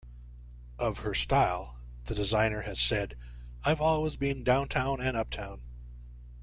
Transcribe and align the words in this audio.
Of 0.79 0.97
her 1.01 1.13
style, 1.13 1.77
the 2.05 2.15
designer 2.15 2.61
has 2.61 2.79
said: 2.79 3.15
I've 3.63 3.79
always 3.81 4.17
been 4.17 4.43
downtown 4.43 4.99
and 4.99 5.15
uptown. 5.15 5.61